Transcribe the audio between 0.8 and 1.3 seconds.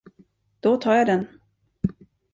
jag den.